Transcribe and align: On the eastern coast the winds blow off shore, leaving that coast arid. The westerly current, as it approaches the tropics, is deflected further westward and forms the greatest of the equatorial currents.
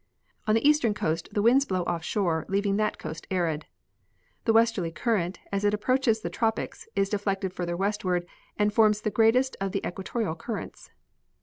On 0.47 0.55
the 0.55 0.67
eastern 0.67 0.95
coast 0.95 1.29
the 1.31 1.43
winds 1.43 1.63
blow 1.63 1.83
off 1.83 2.03
shore, 2.03 2.43
leaving 2.49 2.77
that 2.77 2.97
coast 2.97 3.27
arid. 3.29 3.67
The 4.45 4.51
westerly 4.53 4.89
current, 4.89 5.37
as 5.51 5.63
it 5.63 5.75
approaches 5.75 6.21
the 6.21 6.29
tropics, 6.31 6.87
is 6.95 7.07
deflected 7.07 7.53
further 7.53 7.77
westward 7.77 8.25
and 8.57 8.73
forms 8.73 9.01
the 9.01 9.11
greatest 9.11 9.55
of 9.61 9.73
the 9.73 9.87
equatorial 9.87 10.33
currents. 10.33 10.89